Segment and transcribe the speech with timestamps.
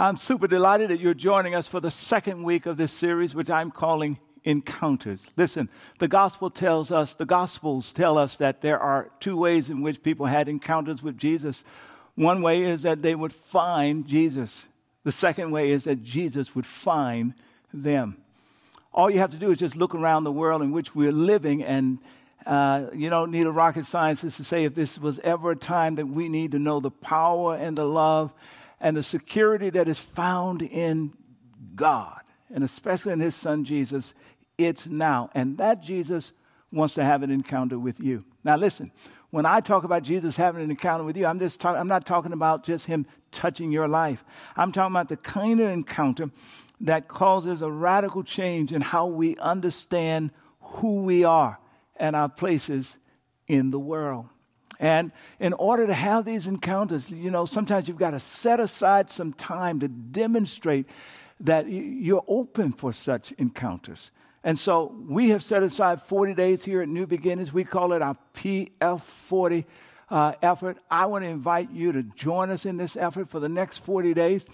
[0.00, 3.50] I'm super delighted that you're joining us for the second week of this series, which
[3.50, 5.24] I'm calling Encounters.
[5.36, 9.82] Listen, the gospel tells us, the gospels tell us that there are two ways in
[9.82, 11.64] which people had encounters with Jesus.
[12.14, 14.68] One way is that they would find Jesus.
[15.02, 17.34] The second way is that Jesus would find
[17.74, 18.18] them.
[18.94, 21.64] All you have to do is just look around the world in which we're living,
[21.64, 21.98] and
[22.46, 25.96] uh, you don't need a rocket scientist to say if this was ever a time
[25.96, 28.32] that we need to know the power and the love
[28.80, 31.12] and the security that is found in
[31.74, 34.14] God, and especially in His Son Jesus,
[34.56, 35.30] it's now.
[35.34, 36.32] And that Jesus
[36.70, 38.24] wants to have an encounter with you.
[38.44, 38.92] Now, listen,
[39.30, 42.06] when I talk about Jesus having an encounter with you, I'm, just talk, I'm not
[42.06, 44.24] talking about just Him touching your life.
[44.56, 46.30] I'm talking about the kind of encounter
[46.80, 51.58] that causes a radical change in how we understand who we are
[51.96, 52.98] and our places
[53.46, 54.28] in the world.
[54.80, 59.10] And in order to have these encounters, you know, sometimes you've got to set aside
[59.10, 60.86] some time to demonstrate
[61.40, 64.12] that you're open for such encounters.
[64.44, 67.52] And so we have set aside 40 days here at New Beginnings.
[67.52, 69.64] We call it our PF40
[70.10, 70.78] uh, effort.
[70.90, 74.14] I want to invite you to join us in this effort for the next 40
[74.14, 74.46] days.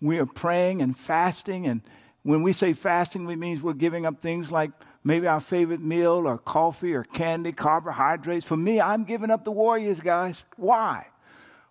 [0.00, 1.66] We are praying and fasting.
[1.66, 1.82] And
[2.22, 4.70] when we say fasting, we means we're giving up things like
[5.08, 8.44] maybe our favorite meal or coffee or candy, carbohydrates.
[8.44, 10.44] For me, I'm giving up the Warriors, guys.
[10.56, 11.06] Why?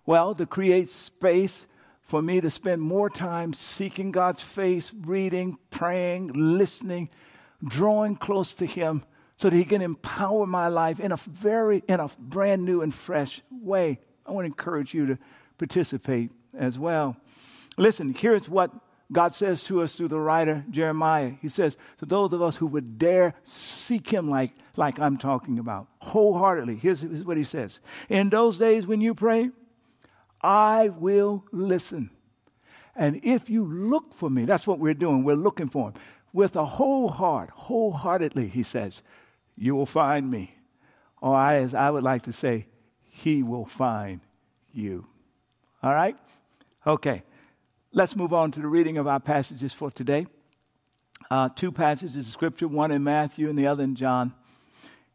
[0.07, 1.67] Well, to create space
[2.01, 7.11] for me to spend more time seeking God's face, reading, praying, listening,
[7.63, 9.03] drawing close to Him
[9.35, 12.91] so that He can empower my life in a very, in a brand new and
[12.91, 13.99] fresh way.
[14.25, 15.17] I want to encourage you to
[15.59, 17.15] participate as well.
[17.77, 18.71] Listen, here's what
[19.11, 21.33] God says to us through the writer Jeremiah.
[21.41, 25.59] He says, to those of us who would dare seek him like, like I'm talking
[25.59, 29.49] about, wholeheartedly, here's, here's what he says In those days when you pray,
[30.41, 32.09] I will listen.
[32.95, 35.93] And if you look for me, that's what we're doing, we're looking for him.
[36.33, 39.03] With a whole heart, wholeheartedly, he says,
[39.55, 40.55] you will find me.
[41.21, 42.67] Or I, as I would like to say,
[43.09, 44.21] he will find
[44.71, 45.05] you.
[45.81, 46.15] All right?
[46.85, 47.23] Okay.
[47.93, 50.27] Let's move on to the reading of our passages for today.
[51.31, 54.33] Uh, two passages of scripture, one in Matthew and the other in John.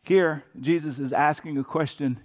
[0.02, 2.20] Here, Jesus is asking a question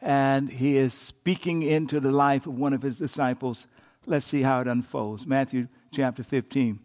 [0.00, 3.66] and he is speaking into the life of one of his disciples.
[4.06, 5.26] Let's see how it unfolds.
[5.26, 6.78] Matthew chapter 15.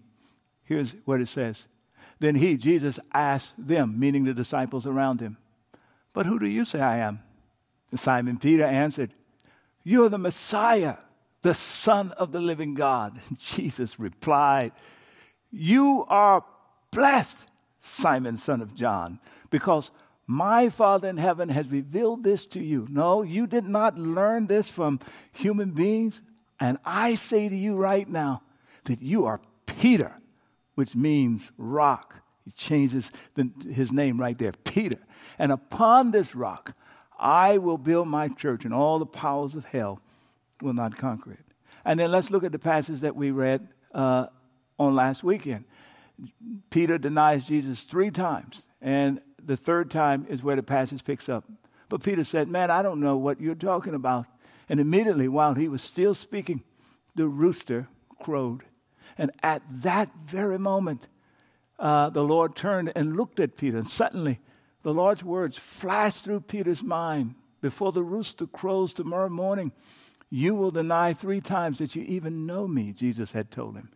[0.64, 1.68] Here's what it says.
[2.20, 5.38] Then he, Jesus, asked them, meaning the disciples around him,
[6.12, 7.22] But who do you say I am?
[7.92, 9.14] And Simon Peter answered,
[9.84, 10.96] You're the Messiah
[11.46, 13.20] the Son of the living God.
[13.38, 14.72] Jesus replied,
[15.52, 16.44] You are
[16.90, 17.46] blessed,
[17.78, 19.20] Simon, son of John,
[19.52, 19.92] because
[20.26, 22.88] my Father in heaven has revealed this to you.
[22.90, 25.00] No, you did not learn this from
[25.34, 26.24] human beings.
[26.60, 28.42] And I say to you right now
[28.86, 30.16] that you are Peter,
[30.74, 32.24] which means rock.
[32.44, 34.98] He changes the, his name right there, Peter.
[35.38, 36.76] And upon this rock,
[37.20, 40.02] I will build my church, and all the powers of hell
[40.62, 41.46] will not conquer it.
[41.84, 44.28] And then let's look at the passage that we read uh,
[44.80, 45.66] on last weekend.
[46.70, 51.46] Peter denies Jesus three times, and the third time is where the passage picks up.
[51.90, 54.26] But Peter said, Man, I don't know what you're talking about.
[54.68, 56.64] And immediately, while he was still speaking,
[57.14, 57.88] the rooster
[58.20, 58.64] crowed.
[59.18, 61.08] And at that very moment,
[61.78, 64.40] uh, the Lord turned and looked at Peter, and suddenly
[64.82, 69.72] the Lord's words flashed through Peter's mind before the rooster crows tomorrow morning.
[70.30, 73.92] You will deny three times that you even know me, Jesus had told him.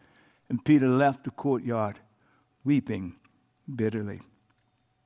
[0.49, 1.99] And Peter left the courtyard
[2.63, 3.15] weeping
[3.73, 4.21] bitterly.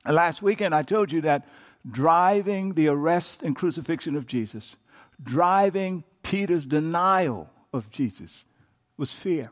[0.06, 1.46] Last weekend, I told you that
[1.88, 4.76] driving the arrest and crucifixion of Jesus,
[5.22, 8.46] driving Peter's denial of Jesus,
[8.96, 9.50] was fear.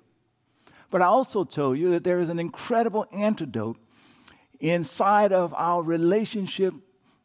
[0.90, 3.78] But I also told you that there is an incredible antidote
[4.60, 6.74] inside of our relationship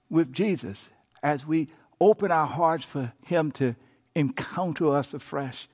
[0.10, 0.90] with Jesus
[1.22, 1.68] as we
[2.00, 3.76] open our hearts for Him to
[4.18, 5.70] encounter us afresh.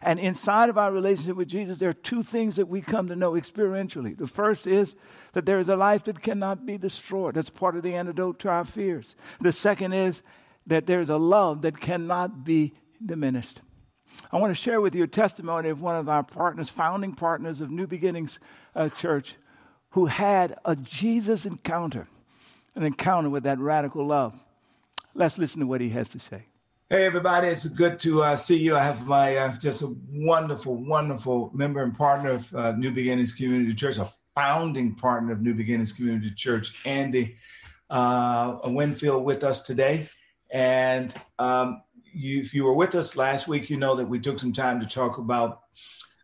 [0.00, 3.16] And inside of our relationship with Jesus, there are two things that we come to
[3.16, 4.16] know experientially.
[4.16, 4.94] The first is
[5.32, 7.34] that there is a life that cannot be destroyed.
[7.34, 9.16] That's part of the antidote to our fears.
[9.40, 10.22] The second is
[10.66, 12.74] that there's a love that cannot be
[13.04, 13.60] diminished.
[14.30, 17.60] I want to share with you a testimony of one of our partners, founding partners
[17.60, 18.38] of New Beginnings
[18.76, 19.36] uh, Church,
[19.90, 22.06] who had a Jesus encounter,
[22.74, 24.38] an encounter with that radical love.
[25.14, 26.47] Let's listen to what he has to say.
[26.90, 28.74] Hey, everybody, it's good to uh, see you.
[28.74, 33.30] I have my uh, just a wonderful, wonderful member and partner of uh, New Beginnings
[33.30, 37.36] Community Church, a founding partner of New Beginnings Community Church, Andy
[37.90, 40.08] uh, Winfield, with us today.
[40.50, 44.38] And um, you, if you were with us last week, you know that we took
[44.38, 45.60] some time to talk about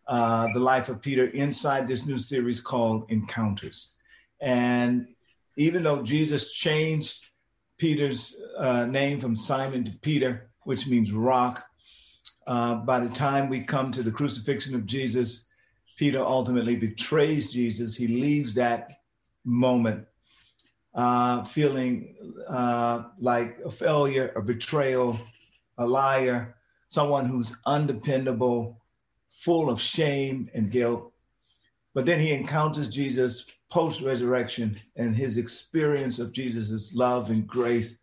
[0.09, 3.93] uh, the life of Peter inside this new series called Encounters.
[4.41, 5.09] And
[5.59, 7.23] even though Jesus changed
[7.77, 11.65] Peter's uh, name from Simon to Peter, which means rock,
[12.47, 15.45] uh, by the time we come to the crucifixion of Jesus,
[15.97, 17.97] Peter ultimately betrays Jesus.
[17.97, 19.01] He leaves that
[19.45, 20.07] moment
[20.95, 22.15] uh, feeling
[22.49, 25.19] uh, like a failure, a betrayal,
[25.79, 26.57] a liar,
[26.89, 28.81] someone who's undependable,
[29.31, 31.13] full of shame and guilt.
[31.95, 37.99] But then he encounters Jesus post resurrection, and his experience of Jesus' love and grace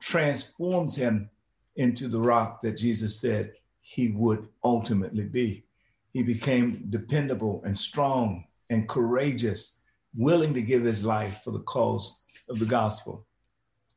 [0.00, 1.28] transforms him
[1.76, 5.64] into the rock that Jesus said he would ultimately be.
[6.12, 9.78] He became dependable and strong and courageous,
[10.16, 13.26] willing to give his life for the cause of the gospel.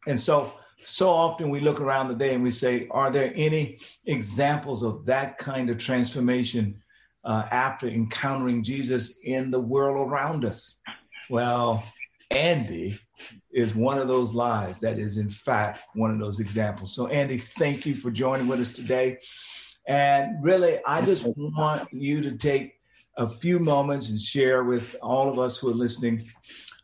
[0.07, 0.53] And so,
[0.83, 5.05] so often we look around the day and we say, are there any examples of
[5.05, 6.81] that kind of transformation
[7.23, 10.79] uh, after encountering Jesus in the world around us?
[11.29, 11.83] Well,
[12.31, 12.99] Andy
[13.51, 16.93] is one of those lies that is, in fact, one of those examples.
[16.93, 19.19] So, Andy, thank you for joining with us today.
[19.87, 22.73] And really, I just want you to take
[23.15, 26.29] a few moments and share with all of us who are listening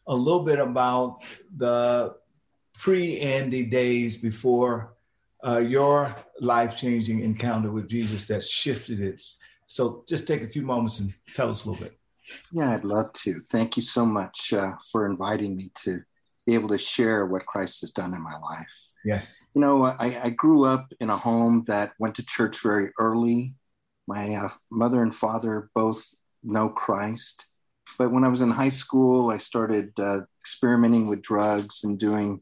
[0.07, 1.24] a little bit about
[1.56, 2.15] the
[2.74, 4.95] pre Andy days before
[5.45, 9.21] uh, your life changing encounter with Jesus that shifted it.
[9.65, 11.97] So just take a few moments and tell us a little bit.
[12.51, 13.39] Yeah, I'd love to.
[13.39, 16.01] Thank you so much uh, for inviting me to
[16.45, 18.74] be able to share what Christ has done in my life.
[19.06, 19.45] Yes.
[19.54, 23.54] You know, I, I grew up in a home that went to church very early.
[24.07, 26.13] My uh, mother and father both
[26.44, 27.48] know Christ.
[27.98, 32.42] But when I was in high school, I started uh, experimenting with drugs and doing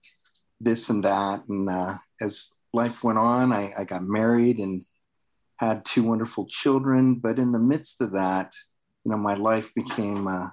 [0.60, 1.44] this and that.
[1.48, 4.86] And uh, as life went on, I, I, got married and
[5.58, 7.16] had two wonderful children.
[7.16, 8.54] But in the midst of that,
[9.04, 10.50] you know, my life became uh,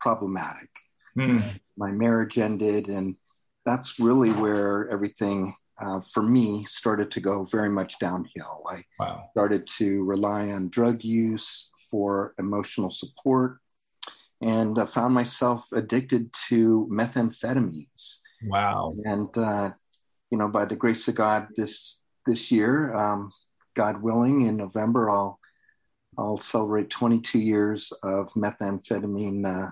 [0.00, 0.70] problematic.
[1.16, 1.60] Mm.
[1.76, 3.16] My marriage ended, and
[3.64, 8.64] that's really where everything uh, for me started to go very much downhill.
[8.70, 9.28] I wow.
[9.32, 13.58] started to rely on drug use for emotional support
[14.40, 18.18] and uh, found myself addicted to methamphetamines.
[18.44, 18.94] Wow.
[19.04, 19.72] And, uh,
[20.30, 23.30] you know, by the grace of God, this this year, um,
[23.74, 25.38] God willing, in November, I'll
[26.18, 29.70] I'll celebrate 22 years of methamphetamine uh,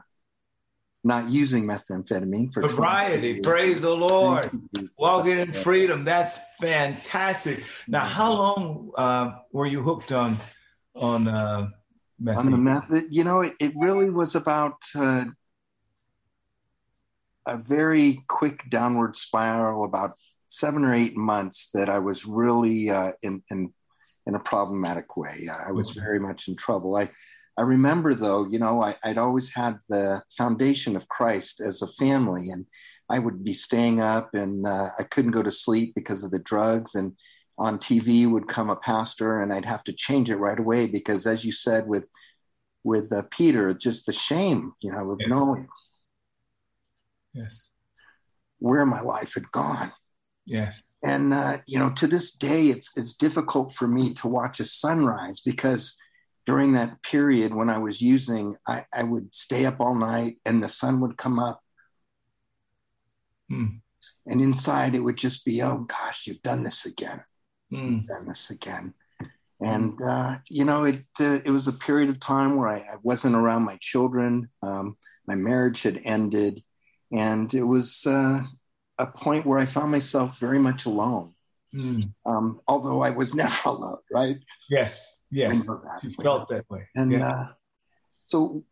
[1.05, 3.41] not using methamphetamine for sobriety.
[3.41, 4.51] Praise the Lord.
[4.99, 6.05] Walking in freedom.
[6.05, 7.65] That's fantastic.
[7.87, 10.39] Now, how long uh, were you hooked on
[10.95, 11.69] on uh,
[12.19, 12.39] method?
[12.41, 15.27] On the method, you know, it, it really was about uh,
[17.47, 20.13] a very quick downward spiral, about
[20.47, 23.75] seven or eight months that I was really uh, in, in
[24.27, 25.49] in a problematic way.
[25.53, 26.97] I was very much in trouble.
[26.97, 27.11] I
[27.57, 31.87] I remember though, you know, I, would always had the foundation of Christ as a
[31.87, 32.67] family, and
[33.09, 36.41] I would be staying up and uh, I couldn't go to sleep because of the
[36.41, 36.95] drugs.
[36.95, 37.15] And
[37.59, 41.27] on TV would come a pastor, and I'd have to change it right away because,
[41.27, 42.09] as you said, with
[42.83, 45.29] with uh, Peter, just the shame, you know, of yes.
[45.29, 45.69] knowing
[47.33, 47.71] yes
[48.59, 49.93] where my life had gone.
[50.47, 54.61] Yes, and uh, you know, to this day, it's it's difficult for me to watch
[54.61, 55.97] a sunrise because
[56.47, 60.63] during that period when I was using, I, I would stay up all night and
[60.63, 61.63] the sun would come up.
[63.49, 63.79] Hmm.
[64.27, 67.23] And inside it would just be, oh gosh, you've done this again.
[67.71, 68.95] You've done this again.
[69.61, 72.97] And, uh, you know, it, uh, it was a period of time where I, I
[73.03, 74.51] wasn't around my children.
[74.63, 74.97] Um,
[75.27, 76.63] my marriage had ended.
[77.13, 78.43] And it was uh,
[78.99, 81.33] a point where I found myself very much alone.
[81.75, 82.01] Hmm.
[82.27, 84.37] Um, although I was never alone, right?
[84.69, 85.67] Yes Yes,
[86.03, 86.87] you felt that way.
[86.95, 87.29] And yeah.
[87.29, 87.47] uh,
[88.23, 88.65] so,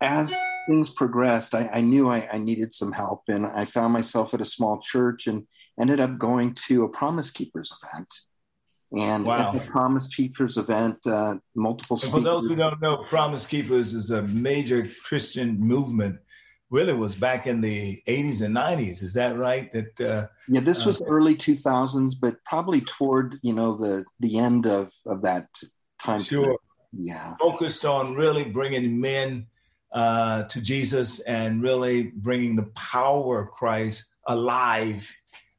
[0.00, 0.34] as
[0.68, 4.40] things progressed, I, I knew I, I, needed some help, and I found myself at
[4.40, 5.46] a small church and
[5.80, 8.12] ended up going to a Promise Keepers event.
[8.96, 9.48] And wow.
[9.48, 12.18] at the Promise Keepers event, uh, multiple speakers.
[12.18, 16.16] For those who don't know, Promise Keepers is a major Christian movement
[16.74, 19.70] really was back in the 80s and 90s is that right?
[19.72, 24.38] That uh, yeah this was uh, early 2000s but probably toward you know the the
[24.38, 25.46] end of of that
[25.98, 26.44] time sure.
[26.44, 26.60] Period.
[26.92, 27.34] yeah.
[27.40, 29.46] Focused on really bringing men
[29.92, 35.00] uh, to jesus and really bringing the power of christ alive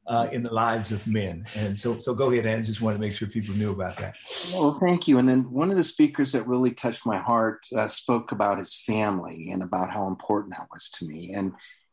[0.06, 1.46] uh, in the lives of men.
[1.54, 4.16] And so, so go ahead, and just want to make sure people knew about that.
[4.52, 5.18] Well, thank you.
[5.18, 8.74] And then one of the speakers that really touched my heart uh, spoke about his
[8.74, 11.32] family and about how important that was to me.
[11.34, 11.52] And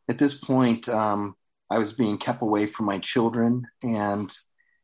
[0.10, 1.36] at this point, um,
[1.70, 4.32] I was being kept away from my children, and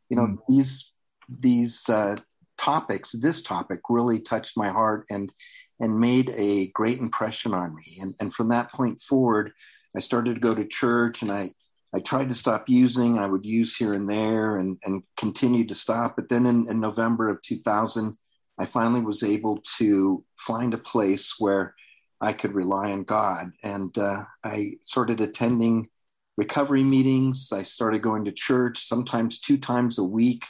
[0.09, 0.37] you know mm.
[0.47, 0.91] these
[1.27, 2.15] these uh,
[2.57, 5.31] topics, this topic really touched my heart and
[5.79, 7.99] and made a great impression on me.
[8.01, 9.53] And, and from that point forward,
[9.95, 11.51] I started to go to church and I,
[11.93, 13.17] I tried to stop using.
[13.17, 16.15] I would use here and there and, and continued to stop.
[16.15, 18.15] But then in, in November of 2000,
[18.59, 21.73] I finally was able to find a place where
[22.21, 23.51] I could rely on God.
[23.63, 25.87] And uh, I started attending
[26.37, 27.51] recovery meetings.
[27.51, 30.45] I started going to church sometimes two times a week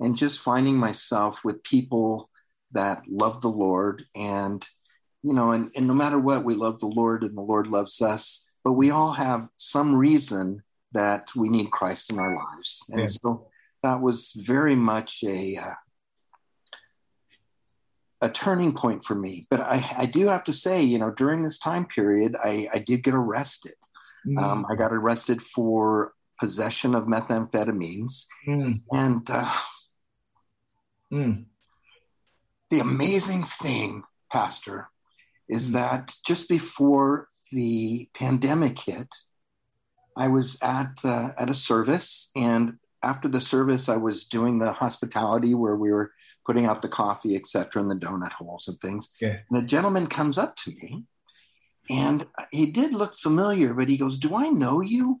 [0.00, 2.30] and just finding myself with people
[2.72, 4.04] that love the Lord.
[4.14, 4.66] And,
[5.22, 8.02] you know, and, and no matter what, we love the Lord and the Lord loves
[8.02, 8.44] us.
[8.66, 12.82] But we all have some reason that we need Christ in our lives.
[12.88, 13.06] And yeah.
[13.06, 13.46] so
[13.84, 15.74] that was very much a, uh,
[18.22, 19.46] a turning point for me.
[19.50, 22.80] But I, I, do have to say, you know, during this time period, I, I
[22.80, 23.76] did get arrested.
[24.26, 24.42] Mm.
[24.42, 28.24] Um, I got arrested for possession of methamphetamines.
[28.48, 28.82] Mm.
[28.90, 29.54] And uh,
[31.12, 31.44] mm.
[32.70, 34.88] the amazing thing, Pastor,
[35.48, 35.74] is mm.
[35.74, 39.14] that just before the pandemic hit,
[40.16, 44.72] I was at uh, at a service, and after the service, I was doing the
[44.72, 46.12] hospitality where we were
[46.46, 49.10] putting out the coffee, etc., and the donut holes and things.
[49.20, 49.44] Yes.
[49.50, 51.04] And a gentleman comes up to me,
[51.90, 55.20] and he did look familiar, but he goes, "Do I know you?"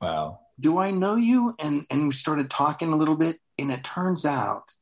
[0.00, 0.40] Wow.
[0.60, 1.54] Do I know you?
[1.58, 4.72] And and we started talking a little bit, and it turns out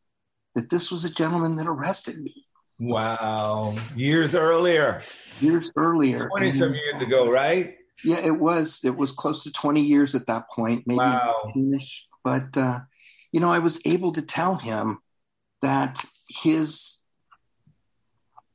[0.54, 2.46] that this was a gentleman that arrested me.
[2.78, 3.76] Wow.
[3.94, 5.02] Years earlier.
[5.40, 6.28] Years earlier.
[6.28, 7.76] 20 some years ago, right?
[8.04, 8.80] Yeah, it was.
[8.84, 11.52] It was close to 20 years at that point, maybe wow.
[12.24, 12.80] But, uh,
[13.32, 14.98] you know, I was able to tell him
[15.62, 16.98] that his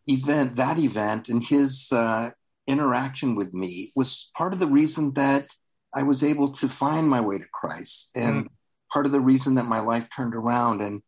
[0.07, 2.31] event, that event, and his uh,
[2.67, 5.49] interaction with me was part of the reason that
[5.93, 8.47] I was able to find my way to Christ and mm.
[8.91, 10.81] part of the reason that my life turned around.
[10.81, 11.01] And,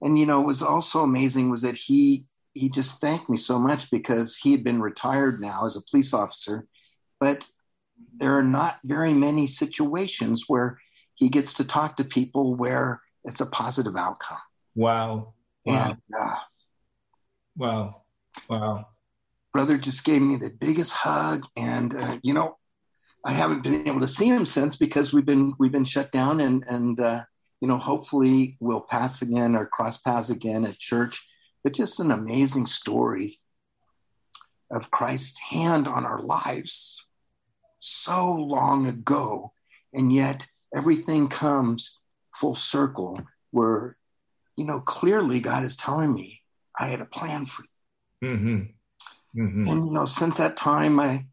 [0.00, 2.26] and, you know, it was also amazing was that he,
[2.60, 6.12] he just thanked me so much because he had been retired now as a police
[6.12, 6.66] officer,
[7.18, 7.48] but
[8.16, 10.78] there are not very many situations where
[11.14, 14.38] he gets to talk to people where it's a positive outcome.
[14.74, 15.34] Wow.
[15.64, 15.90] Wow.
[15.90, 16.36] And, uh,
[17.56, 18.02] wow.
[18.48, 18.88] Wow.
[19.54, 21.46] Brother just gave me the biggest hug.
[21.56, 22.58] And, uh, you know,
[23.24, 26.40] I haven't been able to see him since because we've been, we've been shut down
[26.40, 27.24] and, and, uh,
[27.60, 31.26] you know, hopefully we'll pass again or cross paths again at church.
[31.62, 33.38] But just an amazing story
[34.70, 37.02] of Christ's hand on our lives
[37.78, 39.52] so long ago.
[39.92, 41.98] And yet everything comes
[42.34, 43.96] full circle where,
[44.56, 46.40] you know, clearly God is telling me
[46.78, 47.64] I had a plan for
[48.22, 48.28] you.
[48.28, 49.42] Mm-hmm.
[49.42, 49.68] Mm-hmm.
[49.68, 51.26] And, you know, since that time, I,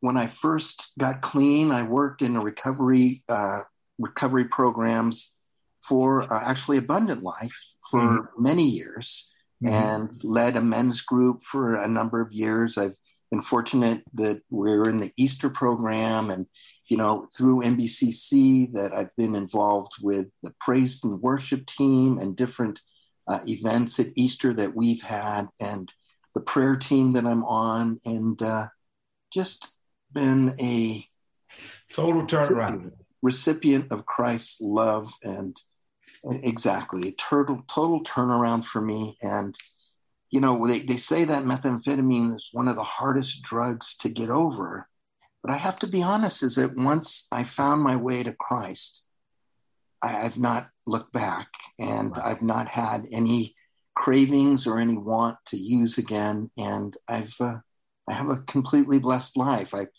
[0.00, 3.62] when I first got clean, I worked in a recovery, uh,
[3.98, 5.32] recovery programs
[5.80, 8.42] for uh, actually Abundant Life for mm-hmm.
[8.42, 9.28] many years
[9.62, 9.68] mm-hmm.
[9.68, 12.76] and led a men's group for a number of years.
[12.76, 12.96] I've
[13.30, 16.46] been fortunate that we're in the Easter program and
[16.92, 22.36] you know, through NBCC that I've been involved with the praise and worship team and
[22.36, 22.82] different
[23.26, 25.90] uh, events at Easter that we've had, and
[26.34, 28.66] the prayer team that I'm on, and uh,
[29.32, 29.70] just
[30.12, 31.06] been a
[31.94, 32.90] total turnaround
[33.22, 35.56] recipient of Christ's love and
[36.24, 39.56] exactly a total total turnaround for me and
[40.30, 44.30] you know they, they say that methamphetamine is one of the hardest drugs to get
[44.30, 44.88] over
[45.42, 49.04] but I have to be honest, is that once I found my way to Christ,
[50.00, 51.48] I, have not looked back
[51.78, 52.16] and.
[52.16, 53.54] I've not had any
[53.94, 56.50] cravings or any want to use again.
[56.56, 57.56] And I've, uh,
[58.08, 59.74] I have a completely blessed life.
[59.74, 59.90] I've,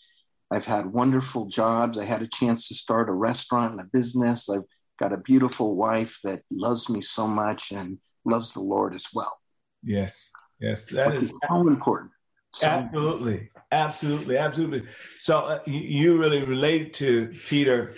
[0.50, 1.98] I've had wonderful jobs.
[1.98, 4.48] I had a chance to start a restaurant and a business.
[4.48, 4.64] I've
[4.98, 9.38] got a beautiful wife that loves me so much and loves the Lord as well.
[9.82, 12.10] Yes, yes, that is so important.
[12.54, 14.82] So, absolutely, absolutely, absolutely.
[15.18, 17.96] So uh, you really relate to Peter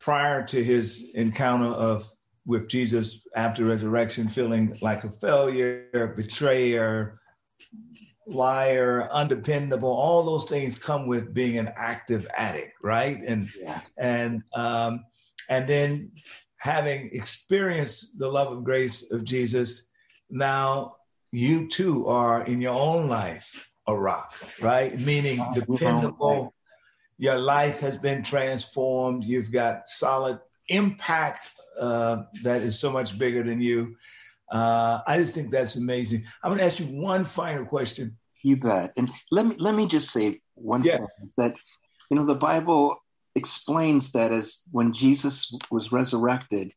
[0.00, 2.10] prior to his encounter of
[2.46, 7.20] with Jesus after resurrection, feeling like a failure, betrayer,
[8.26, 9.90] liar, undependable.
[9.90, 13.20] All those things come with being an active addict, right?
[13.22, 13.80] And yeah.
[13.98, 15.04] and um,
[15.48, 16.10] and then
[16.56, 19.88] having experienced the love and grace of Jesus,
[20.30, 20.96] now
[21.32, 24.98] you too are in your own life a rock, right?
[24.98, 26.54] Meaning dependable.
[27.18, 29.24] Your life has been transformed.
[29.24, 30.38] You've got solid
[30.68, 31.48] impact
[31.80, 33.96] uh, that is so much bigger than you.
[34.50, 36.24] Uh, I just think that's amazing.
[36.42, 38.16] I'm going to ask you one final question.
[38.42, 38.92] You bet.
[38.96, 41.56] And let me let me just say one thing that
[42.10, 42.96] you know the Bible
[43.38, 46.74] explains that as when Jesus was resurrected,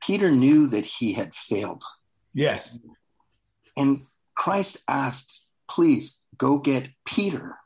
[0.00, 1.82] Peter knew that he had failed
[2.36, 2.78] Yes.
[3.76, 4.06] And
[4.36, 7.56] Christ asked, please go get Peter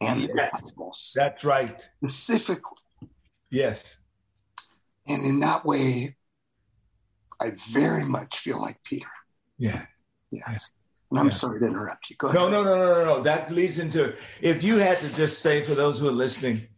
[0.00, 1.80] and the disciples That's right.
[1.96, 2.78] specifically.
[3.50, 3.98] Yes.
[5.08, 6.16] And in that way,
[7.40, 9.08] I very much feel like Peter.
[9.56, 9.86] Yeah.
[10.30, 10.70] Yes.
[11.10, 11.32] And I'm Yeah.
[11.32, 12.16] sorry to interrupt you.
[12.16, 12.38] Go ahead.
[12.38, 13.22] No, no, no, no, no, no.
[13.22, 16.68] That leads into if you had to just say for those who are listening,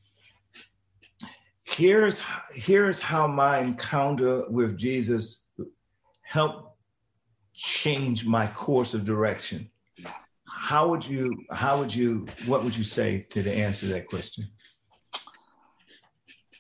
[1.75, 2.21] here's
[2.52, 5.45] here's how my encounter with Jesus
[6.23, 6.76] helped
[7.55, 9.69] change my course of direction.
[10.49, 14.09] How would you how would you what would you say to the answer to that
[14.09, 14.49] question?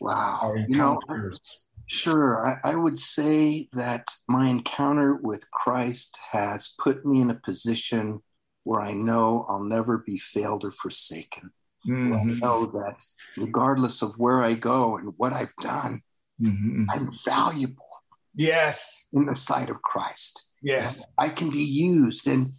[0.00, 0.54] Wow.
[0.68, 1.40] You know, encounters.
[1.86, 2.46] Sure.
[2.46, 8.20] I, I would say that my encounter with Christ has put me in a position
[8.64, 11.50] where I know I'll never be failed or forsaken.
[11.84, 12.96] Where I know that
[13.36, 16.02] regardless of where I go and what I've done,
[16.40, 16.86] mhm.
[16.90, 17.88] I'm valuable
[18.34, 19.06] Yes.
[19.12, 20.44] in the sight of Christ.
[20.62, 21.04] Yes.
[21.18, 22.26] I can be used.
[22.26, 22.52] And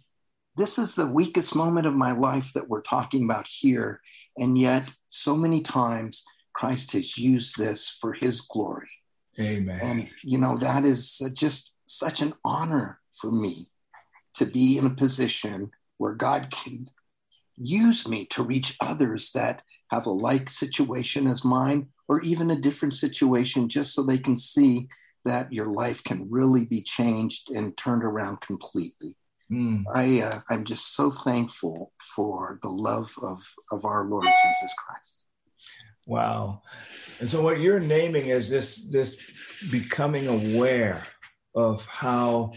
[0.56, 4.00] this is the weakest moment of my life that we're talking about here.
[4.38, 8.90] And yet, so many times, Christ has used this for his glory.
[9.40, 9.80] Amen.
[9.80, 13.70] And, you know, that is just such an honor for me
[14.34, 16.90] to be in a position where God can
[17.56, 22.60] use me to reach others that have a like situation as mine or even a
[22.60, 24.88] different situation, just so they can see
[25.24, 29.16] that your life can really be changed and turned around completely.
[29.50, 29.84] Mm.
[29.94, 35.24] I, uh, I'm just so thankful for the love of, of our Lord Jesus Christ.
[36.06, 36.62] Wow.
[37.20, 39.22] And so what you're naming is this this
[39.70, 41.06] becoming aware
[41.54, 42.52] of how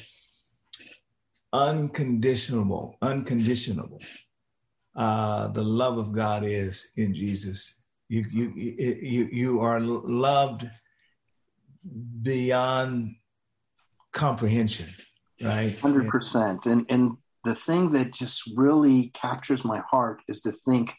[1.53, 3.99] unconditional, unconditional
[4.97, 7.75] uh, the love of God is in Jesus.
[8.09, 10.69] You you you you are loved
[12.21, 13.15] beyond
[14.11, 14.89] comprehension,
[15.41, 15.77] right?
[15.79, 16.65] Hundred percent.
[16.65, 20.95] And and the thing that just really captures my heart is to think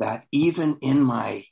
[0.00, 1.44] that even in my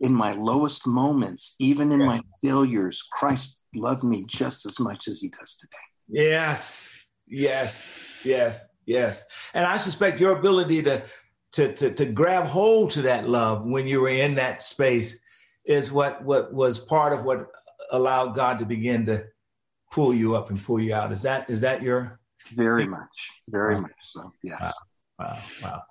[0.00, 2.06] in my lowest moments, even in Yeah.
[2.06, 5.86] my failures, Christ loved me just as much as he does today.
[6.08, 6.92] Yes,
[7.26, 7.88] yes,
[8.24, 9.24] yes, yes.
[9.54, 11.04] And I suspect your ability to
[11.52, 15.18] to to, to grab hold to that love when you were in that space
[15.64, 17.46] is what what was part of what
[17.90, 19.24] allowed God to begin to
[19.92, 21.12] pull you up and pull you out.
[21.12, 22.20] Is that is that your
[22.54, 23.08] Very much.
[23.48, 23.80] Very Wow.
[23.82, 24.32] much so.
[24.42, 24.60] Yes.
[24.60, 24.72] Wow.
[25.18, 25.82] wow wow.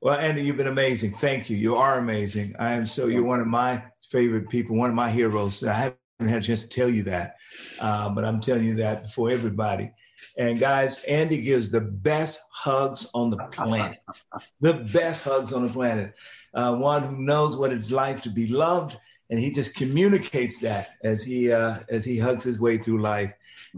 [0.00, 1.14] Well, Andy, you've been amazing.
[1.14, 1.56] Thank you.
[1.56, 2.54] You are amazing.
[2.58, 5.64] I am so you're one of my favorite people, one of my heroes.
[5.64, 7.36] I haven't had a chance to tell you that,
[7.80, 9.90] uh, but I'm telling you that before everybody.
[10.38, 13.98] And guys, Andy gives the best hugs on the planet.
[14.60, 16.14] the best hugs on the planet.
[16.54, 18.96] Uh, one who knows what it's like to be loved,
[19.30, 23.32] and he just communicates that as he uh, as he hugs his way through life,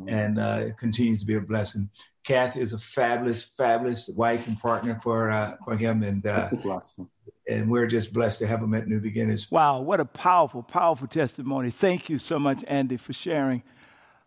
[0.07, 1.89] and uh, continues to be a blessing.
[2.25, 6.53] Kath is a fabulous, fabulous wife and partner for uh, for him, and uh, That's
[6.53, 7.09] a blessing.
[7.49, 9.51] and we're just blessed to have him at New Beginnings.
[9.51, 11.71] Wow, what a powerful, powerful testimony.
[11.71, 13.63] Thank you so much, Andy, for sharing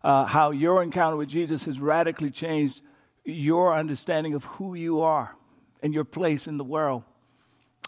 [0.04, 2.82] uh, how your encounter with Jesus has radically changed
[3.24, 5.36] your understanding of who you are
[5.82, 7.04] and your place in the world.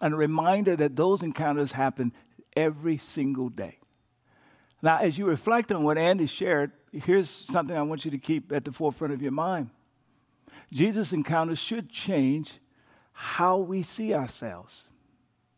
[0.02, 2.12] And a reminder that those encounters happen
[2.56, 3.80] every single day.
[4.82, 8.52] Now, as you reflect on what Andy shared, here's something I want you to keep
[8.52, 9.70] at the forefront of your mind.
[10.72, 12.60] Jesus' encounters should change
[13.14, 14.88] how we see ourselves.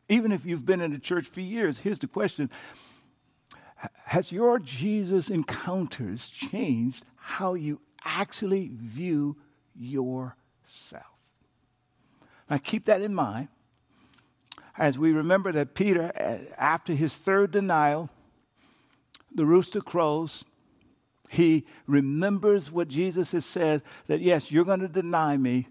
[0.07, 2.49] Even if you've been in the church for years, here's the question
[4.05, 9.37] Has your Jesus encounters changed how you actually view
[9.75, 11.05] yourself?
[12.49, 13.47] Now, keep that in mind
[14.77, 16.11] as we remember that Peter,
[16.57, 18.09] after his third denial,
[19.33, 20.43] the rooster crows.
[21.29, 25.67] He remembers what Jesus has said that, yes, you're going to deny me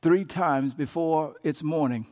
[0.00, 2.06] three times before it's morning.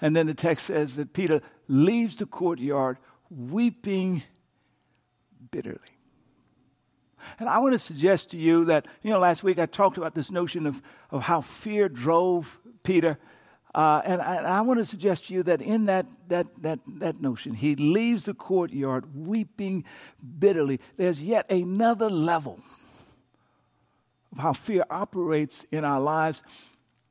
[0.00, 2.98] And then the text says that Peter leaves the courtyard
[3.30, 4.24] weeping
[5.50, 5.78] bitterly.
[7.38, 10.14] And I want to suggest to you that, you know, last week I talked about
[10.14, 13.18] this notion of, of how fear drove Peter.
[13.74, 17.20] Uh, and, I, I want to suggest to you that in that, that, that, that
[17.20, 19.84] notion, he leaves the courtyard weeping
[20.38, 20.80] bitterly.
[20.96, 22.60] There's yet another level
[24.32, 26.42] of how fear operates in our lives.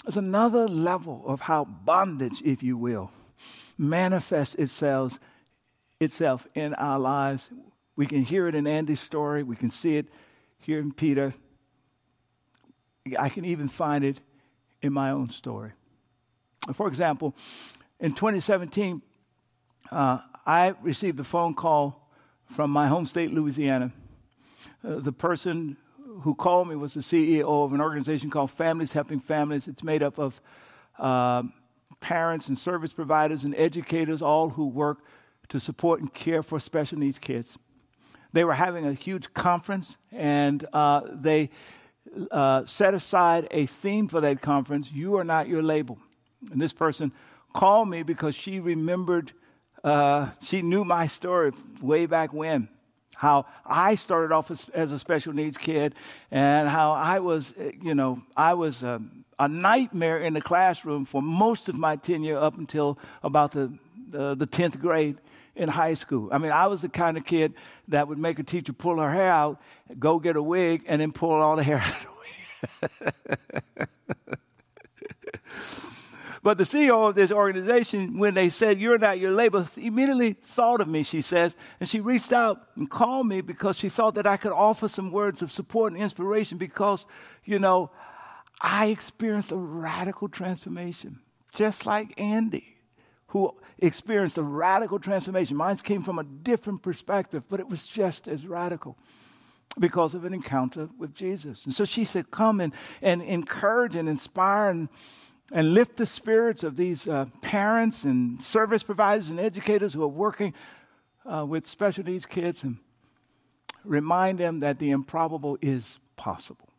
[0.03, 3.11] There's another level of how bondage, if you will,
[3.77, 5.19] manifests itself,
[5.99, 7.49] itself in our lives.
[7.95, 9.43] We can hear it in Andy's story.
[9.43, 10.07] We can see it
[10.57, 11.33] here in Peter.
[13.17, 14.19] I can even find it
[14.81, 15.71] in my own story.
[16.73, 17.35] For example,
[17.99, 19.01] in 2017,
[19.91, 22.09] uh, I received a phone call
[22.45, 23.91] from my home state, Louisiana.
[24.83, 25.77] Uh, the person
[26.21, 29.67] who called me was the CEO of an organization called Families Helping Families.
[29.67, 30.41] It's made up of
[30.99, 31.43] uh,
[31.99, 34.99] parents and service providers and educators, all who work
[35.49, 37.57] to support and care for special needs kids.
[38.33, 41.49] They were having a huge conference, and uh, they
[42.31, 45.97] uh, set aside a theme for that conference You Are Not Your Label.
[46.51, 47.11] And this person
[47.53, 49.33] called me because she remembered,
[49.83, 52.69] uh, she knew my story way back when.
[53.15, 55.93] How I started off as, as, a special needs kid,
[56.31, 58.99] and how I was, you know, I was a,
[59.37, 63.77] a nightmare in the classroom for most of my tenure up until about the,
[64.09, 65.17] the, the 10th grade
[65.55, 66.29] in high school.
[66.31, 67.53] I mean, I was the kind of kid
[67.89, 69.61] that would make a teacher pull her hair out,
[69.99, 72.09] go get a wig, and then pull all the hair out of the
[73.77, 73.87] wig.
[76.43, 80.79] but the CEO of this organization, when they said, You're not your label, immediately thought
[80.81, 84.27] of me, she says, and she reached out and called me because she thought that
[84.27, 87.05] I could offer some words of support and inspiration because,
[87.43, 87.91] you know,
[88.61, 91.19] I experienced a radical transformation,
[91.51, 92.71] just like Andy
[93.31, 95.55] who experienced a radical transformation.
[95.55, 98.97] Mine came from a different perspective, but it was just as radical
[99.79, 101.63] because of an encounter with Jesus.
[101.63, 104.89] And so she said, Come and, and encourage and inspire and,
[105.49, 110.09] and lift the spirits of these uh, parents and service providers and educators who are
[110.09, 110.53] working
[111.25, 112.79] uh, with special needs kids and
[113.85, 116.70] remind them that the improbable is possible.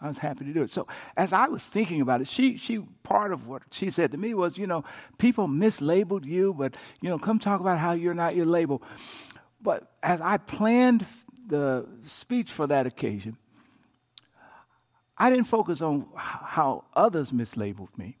[0.00, 0.70] I was happy to do it.
[0.70, 4.18] So as I was thinking about it, she she part of what she said to
[4.18, 4.84] me was, you know,
[5.18, 8.82] people mislabeled you, but you know, come talk about how you're not your label.
[9.62, 11.06] But as I planned
[11.46, 13.38] the speech for that occasion,
[15.16, 18.18] I didn't focus on how others mislabeled me.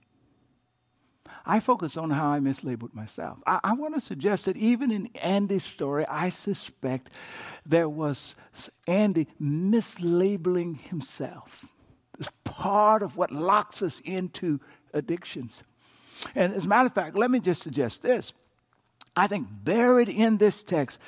[1.46, 3.38] I focus on how I mislabeled myself.
[3.46, 7.10] I, I want to suggest that even in Andy's story, I suspect
[7.64, 8.34] there was
[8.88, 11.66] Andy mislabeling himself.
[12.18, 14.58] It's part of what locks us into
[14.92, 15.62] addictions.
[16.34, 18.32] And as a matter of fact, let me just suggest this.
[19.14, 20.98] I think buried in this text,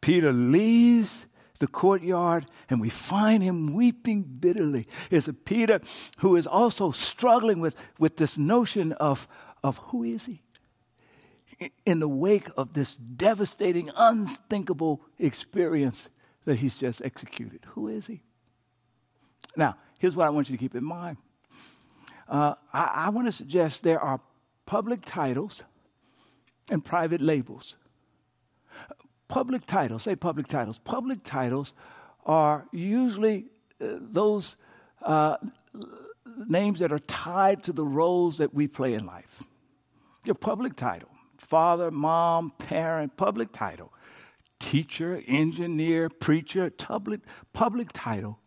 [0.00, 1.26] Peter leaves
[1.58, 4.86] the courtyard and we find him weeping bitterly.
[5.10, 5.80] It's a Peter
[6.18, 9.28] who is also struggling with, with this notion of,
[9.62, 10.42] of who is he?
[11.84, 16.08] In the wake of this devastating, unthinkable experience
[16.44, 17.60] that he's just executed.
[17.68, 18.22] Who is he?
[19.56, 21.18] Now, here's what I want you to keep in mind.
[22.28, 24.20] Uh, I, I want to suggest there are
[24.64, 25.64] public titles
[26.70, 27.76] and private labels.
[29.28, 30.78] Public titles, say public titles.
[30.78, 31.74] Public titles
[32.24, 33.46] are usually
[33.80, 34.56] uh, those
[35.02, 35.36] uh,
[36.48, 39.42] names that are tied to the roles that we play in life.
[40.24, 43.92] Your public title father, mom, parent, public title.
[44.58, 47.20] Teacher, engineer, preacher, public,
[47.52, 48.38] public title,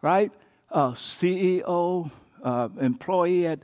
[0.00, 0.30] right?
[0.70, 2.10] Uh, CEO,
[2.42, 3.60] uh, employee at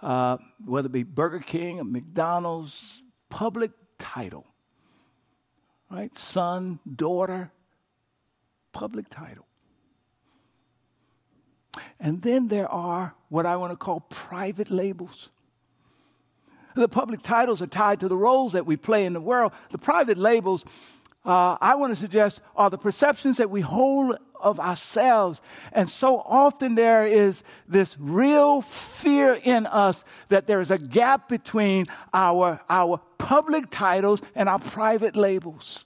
[0.00, 4.46] uh, whether it be Burger King or McDonald's, public title,
[5.90, 6.16] right?
[6.16, 7.50] Son, daughter,
[8.72, 9.46] public title.
[11.98, 15.30] And then there are what I want to call private labels.
[16.74, 19.52] The public titles are tied to the roles that we play in the world.
[19.70, 20.64] The private labels,
[21.24, 25.40] uh, I want to suggest, are the perceptions that we hold of ourselves.
[25.72, 31.28] And so often there is this real fear in us that there is a gap
[31.28, 35.84] between our, our public titles and our private labels.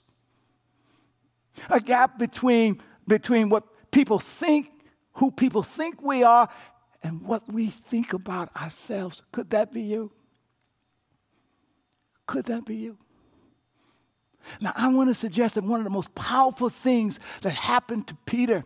[1.69, 4.67] A gap between, between what people think,
[5.13, 6.49] who people think we are,
[7.03, 9.21] and what we think about ourselves.
[9.31, 10.11] Could that be you?
[12.25, 12.97] Could that be you?
[14.61, 18.15] Now, I want to suggest that one of the most powerful things that happened to
[18.25, 18.63] Peter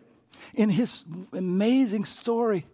[0.54, 2.66] in his amazing story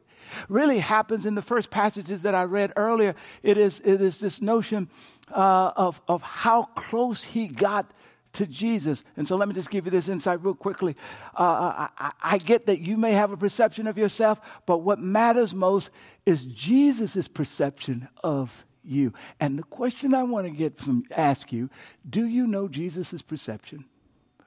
[0.48, 3.14] really happens in the first passages that I read earlier.
[3.42, 4.88] It is, it is this notion
[5.30, 7.92] uh, of, of how close he got
[8.34, 9.02] to Jesus.
[9.16, 10.94] And so let me just give you this insight real quickly.
[11.34, 15.54] Uh, I, I, get that you may have a perception of yourself, but what matters
[15.54, 15.90] most
[16.26, 19.12] is Jesus' perception of you.
[19.40, 21.70] And the question I want to get from ask you,
[22.08, 23.84] do you know Jesus' perception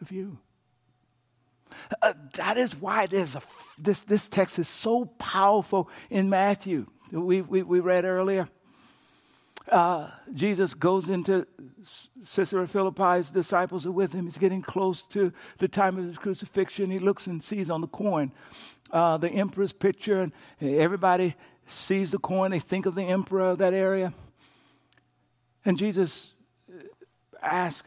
[0.01, 0.39] of you?
[2.01, 3.41] Uh, that is why there's a,
[3.77, 6.87] this, this text is so powerful in Matthew.
[7.11, 8.47] We, we, we read earlier.
[9.71, 11.45] Uh, Jesus goes into
[12.35, 14.25] Caesarea Philippi's disciples are with him.
[14.25, 16.89] He's getting close to the time of his crucifixion.
[16.89, 18.31] He looks and sees on the coin
[18.91, 22.51] uh, the emperor's picture, and everybody sees the coin.
[22.51, 24.13] They think of the emperor of that area.
[25.69, 26.33] And Jesus
[26.67, 26.81] uh,
[27.43, 27.85] asked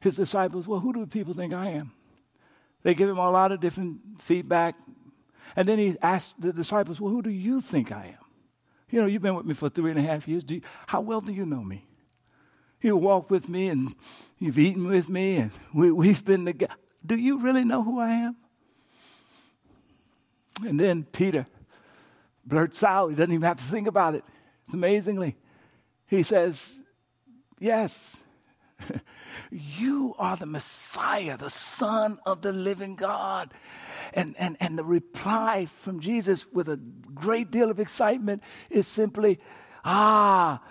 [0.00, 1.92] his disciples, Well, who do people think I am?
[2.82, 4.74] They give him a lot of different feedback.
[5.54, 8.24] And then he asked the disciples, Well, who do you think I am?
[8.90, 10.42] You know, you've been with me for three and a half years.
[10.48, 11.86] You, how well do you know me?
[12.80, 13.94] You walk with me and
[14.40, 16.74] you've eaten with me and we, we've been together.
[17.06, 18.36] Do you really know who I am?
[20.66, 21.46] And then Peter
[22.44, 24.24] blurts out, he doesn't even have to think about it.
[24.64, 25.36] It's amazingly.
[26.08, 26.80] He says,
[27.58, 28.22] Yes,
[29.50, 33.52] you are the Messiah, the Son of the living God.
[34.12, 39.38] And, and, and the reply from Jesus with a great deal of excitement is simply,
[39.84, 40.62] Ah,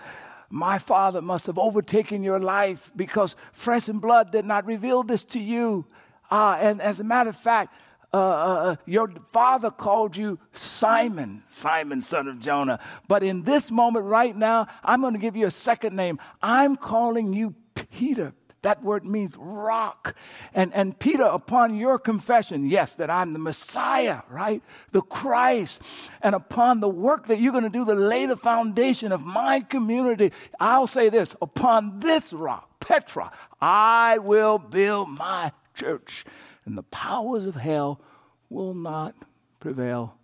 [0.50, 5.24] my Father must have overtaken your life because flesh and blood did not reveal this
[5.24, 5.86] to you.
[6.30, 7.74] Ah, and as a matter of fact,
[8.14, 12.78] uh, uh, uh, your father called you Simon, Simon, son of Jonah.
[13.08, 16.20] But in this moment right now, I'm going to give you a second name.
[16.40, 18.32] I'm calling you Peter.
[18.62, 20.14] That word means rock.
[20.54, 24.62] And, and Peter, upon your confession, yes, that I'm the Messiah, right?
[24.92, 25.82] The Christ.
[26.22, 29.58] And upon the work that you're going to do to lay the foundation of my
[29.58, 36.24] community, I'll say this upon this rock, Petra, I will build my church
[36.64, 38.00] and the powers of hell
[38.48, 39.14] will not
[39.60, 40.16] prevail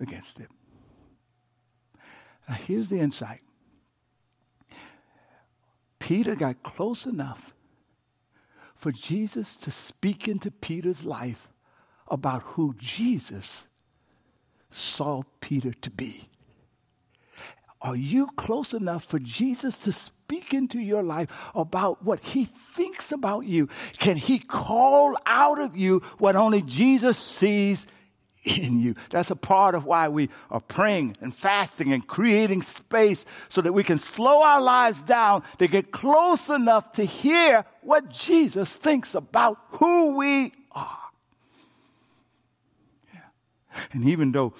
[0.00, 0.50] against it.
[2.48, 3.40] Now, here's the insight
[5.98, 7.52] Peter got close enough
[8.76, 11.48] for Jesus to speak into Peter's life
[12.08, 13.66] about who Jesus
[14.70, 16.28] saw Peter to be.
[17.82, 23.12] Are you close enough for Jesus to speak into your life about what he thinks
[23.12, 23.68] about you?
[23.98, 27.86] Can he call out of you what only Jesus sees
[28.44, 28.94] in you?
[29.10, 33.74] That's a part of why we are praying and fasting and creating space so that
[33.74, 39.14] we can slow our lives down to get close enough to hear what Jesus thinks
[39.14, 41.10] about who we are.
[43.12, 43.20] Yeah.
[43.92, 44.54] And even though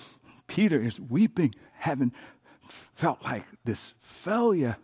[0.46, 2.12] Peter is weeping, having
[2.96, 4.76] felt like this failure.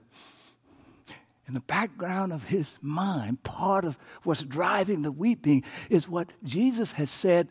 [1.49, 6.93] In the background of his mind, part of what's driving the weeping is what Jesus
[6.93, 7.49] has said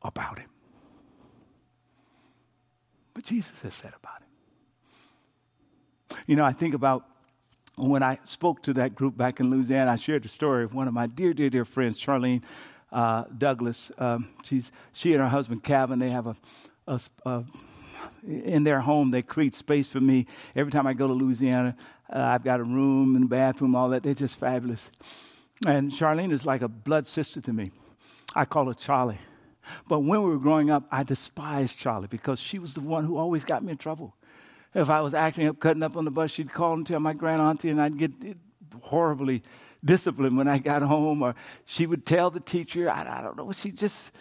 [0.00, 0.48] about him.
[3.12, 4.28] What Jesus has said about him.
[6.26, 7.04] You know, I think about
[7.76, 10.88] when I spoke to that group back in Louisiana, I shared the story of one
[10.88, 12.42] of my dear, dear, dear friends, Charlene
[12.92, 13.90] uh, Douglas.
[13.98, 16.36] Um, she's, she and her husband, Calvin, they have a,
[16.86, 17.44] a, a
[18.26, 20.26] in their home, they create space for me.
[20.54, 21.76] Every time I go to Louisiana,
[22.12, 24.02] uh, I've got a room and a bathroom, all that.
[24.02, 24.90] They're just fabulous.
[25.66, 27.70] And Charlene is like a blood sister to me.
[28.34, 29.18] I call her Charlie.
[29.86, 33.16] But when we were growing up, I despised Charlie because she was the one who
[33.16, 34.14] always got me in trouble.
[34.74, 37.12] If I was acting up, cutting up on the bus, she'd call and tell my
[37.12, 38.12] grand auntie, and I'd get
[38.82, 39.42] horribly
[39.84, 41.22] disciplined when I got home.
[41.22, 41.34] Or
[41.64, 44.12] she would tell the teacher, I, I don't know, she just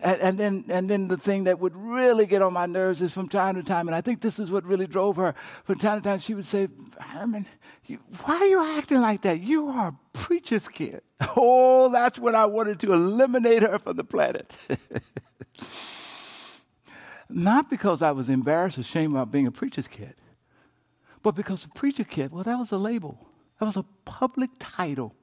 [0.00, 3.14] and, and, then, and then the thing that would really get on my nerves is
[3.14, 5.34] from time to time, and I think this is what really drove her.
[5.64, 6.68] From time to time, she would say,
[7.00, 7.46] Hurmon,
[7.86, 9.40] you, why are you acting like that?
[9.40, 11.02] You are a preacher's kid.
[11.38, 14.54] Oh, that's when I wanted to eliminate her from the planet.
[17.28, 20.14] Not because I was embarrassed or ashamed about being a preacher's kid,
[21.22, 23.26] but because a preacher kid, well, that was a label,
[23.58, 25.14] that was a public title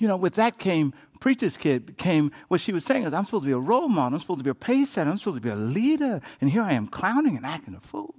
[0.00, 3.44] you know, with that came preacher's kid, came what she was saying is, I'm supposed
[3.44, 5.40] to be a role model, I'm supposed to be a pace setter, I'm supposed to
[5.42, 8.14] be a leader, and here I am clowning and acting a fool.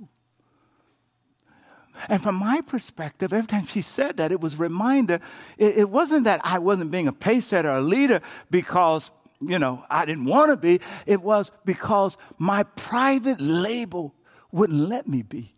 [2.08, 5.20] And from my perspective, every time she said that, it was a reminder.
[5.58, 9.60] It, it wasn't that I wasn't being a pace setter or a leader because, you
[9.60, 10.80] know, I didn't want to be.
[11.06, 14.16] It was because my private label
[14.52, 15.54] wouldn't let me be.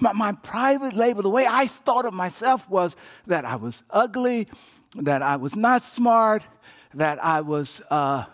[0.00, 2.96] My, my private label, the way I thought of myself was
[3.26, 4.48] that I was ugly,
[4.94, 6.46] that I was not smart,
[6.94, 8.24] that I was uh,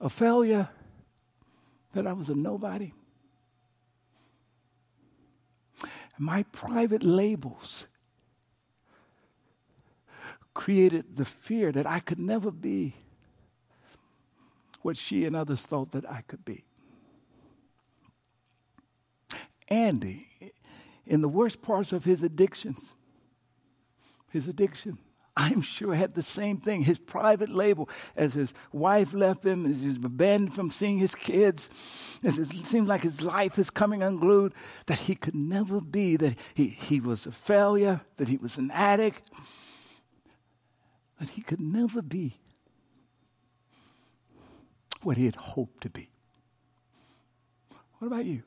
[0.00, 0.68] a failure,
[1.94, 2.92] that I was a nobody.
[6.18, 7.86] My private labels
[10.52, 12.94] created the fear that I could never be
[14.82, 16.64] what she and others thought that I could be.
[19.68, 20.28] Andy,
[21.06, 22.94] in the worst parts of his addictions,
[24.30, 24.98] his addiction,
[25.40, 26.82] I'm sure had the same thing.
[26.82, 31.70] His private label, as his wife left him, as he's abandoned from seeing his kids,
[32.24, 34.52] as it seemed like his life is coming unglued,
[34.86, 38.72] that he could never be, that he, he was a failure, that he was an
[38.72, 39.30] addict,
[41.20, 42.34] that he could never be
[45.02, 46.10] what he had hoped to be.
[47.98, 48.42] What about you?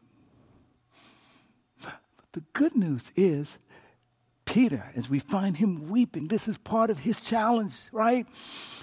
[1.82, 2.02] But
[2.34, 3.60] the good news is
[4.52, 8.28] Peter, as we find him weeping, this is part of his challenge, right?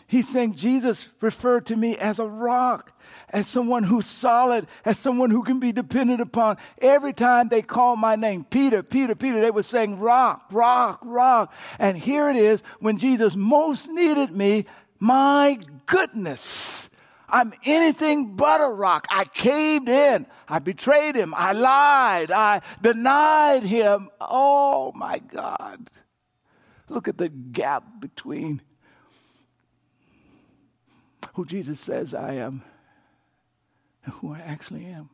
[0.07, 5.29] He's saying, Jesus referred to me as a rock, as someone who's solid, as someone
[5.29, 6.57] who can be depended upon.
[6.81, 11.53] Every time they called my name, Peter, Peter, Peter, they were saying, rock, rock, rock.
[11.79, 14.65] And here it is, when Jesus most needed me,
[14.99, 16.88] my goodness.
[17.31, 19.07] I'm anything but a rock.
[19.11, 20.27] I caved in.
[20.49, 21.35] I betrayed him.
[21.37, 22.31] I lied.
[22.31, 24.09] I denied him.
[24.21, 25.91] Oh my God.
[26.89, 28.63] Look at the gap between
[31.35, 32.63] who Jesus says I am
[34.05, 35.11] and who I actually am.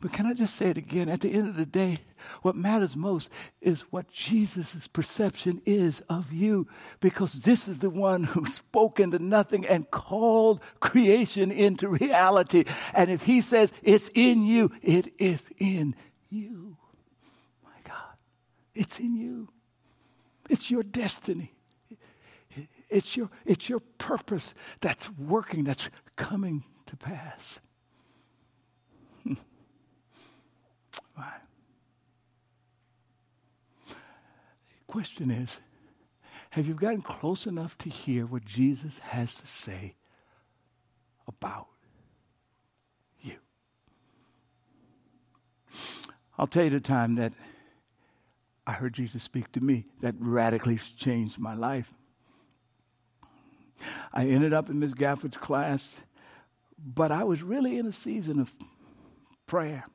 [0.00, 1.08] But can I just say it again?
[1.08, 1.98] At the end of the day,
[2.42, 6.68] what matters most is what Jesus' perception is of you,
[7.00, 12.64] because this is the one who spoke into nothing and called creation into reality.
[12.94, 15.96] And if he says it's in you, it is in
[16.30, 16.76] you.
[17.64, 18.16] My God,
[18.74, 19.48] it's in you.
[20.48, 21.52] It's your destiny.
[22.88, 27.58] It's your, it's your purpose that's working, that's coming to pass.
[34.92, 35.62] Question is
[36.50, 39.94] Have you gotten close enough to hear what Jesus has to say
[41.26, 41.68] about
[43.22, 43.36] you?
[46.36, 47.32] I'll tell you the time that
[48.66, 51.94] I heard Jesus speak to me that radically changed my life.
[54.12, 56.02] I ended up in Miss Gafford's class,
[56.78, 58.52] but I was really in a season of
[59.46, 59.86] prayer.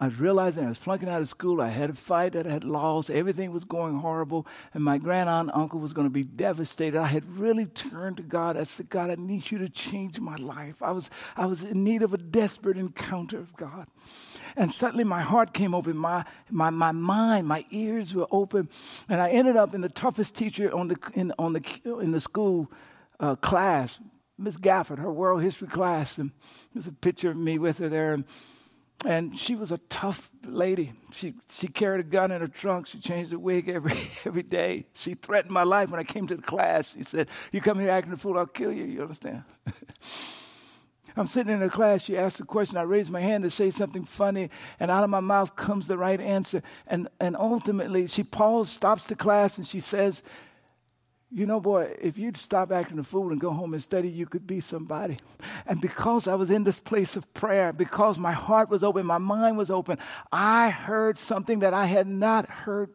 [0.00, 1.60] I was realizing I was flunking out of school.
[1.60, 3.10] I had a fight that I had lost.
[3.10, 4.46] Everything was going horrible.
[4.72, 6.98] And my grand aunt and uncle was going to be devastated.
[6.98, 8.56] I had really turned to God.
[8.56, 10.82] I said, God, I need you to change my life.
[10.82, 13.88] I was, I was in need of a desperate encounter of God.
[14.56, 18.70] And suddenly my heart came open, my, my, my mind, my ears were open.
[19.08, 22.20] And I ended up in the toughest teacher on the, in, on the, in the
[22.20, 22.72] school
[23.20, 24.00] uh, class,
[24.38, 26.16] Miss Gafford, her world history class.
[26.16, 26.32] And
[26.72, 28.14] there's a picture of me with her there.
[28.14, 28.24] And
[29.06, 30.92] and she was a tough lady.
[31.12, 32.86] She she carried a gun in her trunk.
[32.86, 33.92] She changed her wig every
[34.24, 34.86] every day.
[34.94, 36.94] She threatened my life when I came to the class.
[36.94, 39.44] She said, "You come here acting a fool, I'll kill you." You understand?
[41.16, 42.02] I'm sitting in a class.
[42.02, 42.76] She asked a question.
[42.76, 45.98] I raise my hand to say something funny, and out of my mouth comes the
[45.98, 46.62] right answer.
[46.86, 50.22] And and ultimately, she pauses, stops the class, and she says,
[51.32, 54.26] you know, boy, if you'd stop acting a fool and go home and study, you
[54.26, 55.18] could be somebody.
[55.66, 59.18] And because I was in this place of prayer, because my heart was open, my
[59.18, 59.98] mind was open,
[60.32, 62.90] I heard something that I had not heard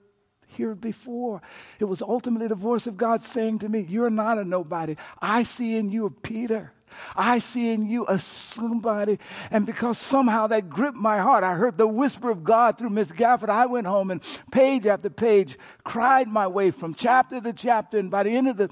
[0.47, 1.41] here before.
[1.79, 4.95] It was ultimately the voice of God saying to me, You're not a nobody.
[5.21, 6.73] I see in you a Peter.
[7.15, 9.19] I see in you a somebody.
[9.51, 13.07] And because somehow that gripped my heart, I heard the whisper of God through Miss
[13.09, 13.49] Gafford.
[13.49, 17.97] I went home and page after page cried my way from chapter to chapter.
[17.97, 18.69] And by the end of the,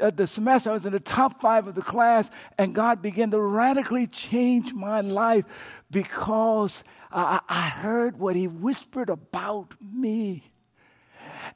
[0.00, 3.30] uh, the semester, I was in the top five of the class, and God began
[3.30, 5.44] to radically change my life
[5.90, 10.44] because I, I heard what He whispered about me.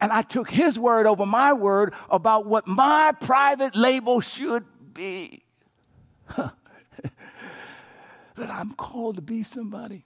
[0.01, 5.45] And I took His word over my word about what my private label should be.
[8.37, 10.05] that I'm called to be somebody.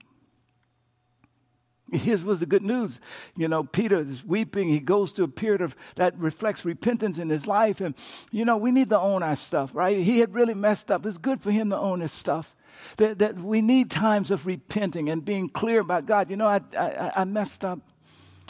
[1.92, 2.98] Here's was the good news.
[3.36, 4.68] You know, Peter is weeping.
[4.68, 7.80] He goes to a period of that reflects repentance in his life.
[7.80, 7.94] And,
[8.32, 9.98] you know, we need to own our stuff, right?
[9.98, 11.04] He had really messed up.
[11.04, 12.56] It's good for him to own his stuff.
[12.96, 16.28] That, that we need times of repenting and being clear about God.
[16.30, 17.80] You know, I, I, I messed up.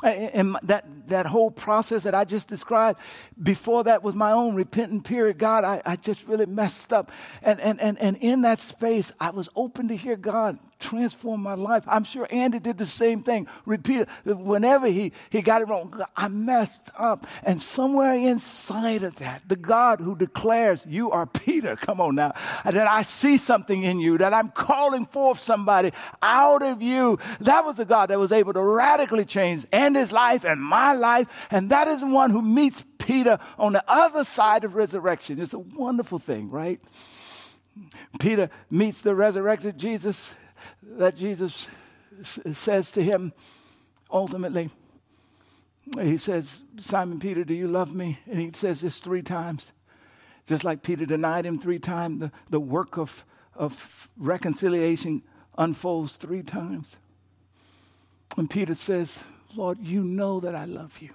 [0.02, 2.98] And that, that whole process that I just described,
[3.42, 5.38] before that was my own repentant period.
[5.38, 7.10] God, I, I just really messed up.
[7.42, 11.54] And, and, and, and in that space, I was open to hear God transform my
[11.54, 11.84] life.
[11.86, 13.48] I'm sure Andy did the same thing.
[13.64, 15.98] Repeat whenever he, he got it wrong.
[16.16, 17.26] I messed up.
[17.42, 22.34] And somewhere inside of that, the God who declares, You are Peter, come on now,
[22.64, 25.92] that I see something in you, that I'm calling forth somebody
[26.22, 27.18] out of you.
[27.40, 31.28] That was the God that was able to radically change Andy's life and my life.
[31.50, 35.40] And that is the one who meets Peter on the other side of resurrection.
[35.40, 36.80] It's a wonderful thing, right?
[38.20, 40.34] Peter meets the resurrected Jesus
[40.82, 41.68] that Jesus
[42.52, 43.32] says to him
[44.10, 44.70] ultimately.
[46.00, 48.18] He says, Simon Peter, do you love me?
[48.26, 49.72] And he says this three times.
[50.46, 55.22] Just like Peter denied him three times, the, the work of, of reconciliation
[55.56, 56.98] unfolds three times.
[58.36, 59.22] And Peter says,
[59.54, 61.10] Lord, you know that I love you.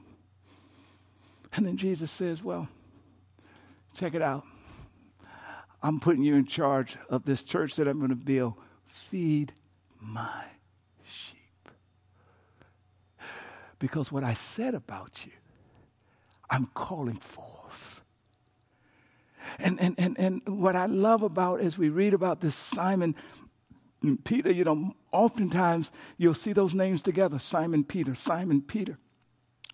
[1.53, 2.67] And then Jesus says, Well,
[3.93, 4.45] check it out.
[5.81, 8.53] I'm putting you in charge of this church that I'm going to build.
[8.89, 9.53] Feed
[9.99, 10.43] my
[11.03, 11.69] sheep.
[13.77, 15.31] because what I said about you,
[16.49, 18.01] I'm calling forth.
[19.57, 23.15] And, and, and, and what I love about as we read about this Simon
[24.23, 28.97] Peter, you know, oftentimes you'll see those names together Simon Peter, Simon Peter.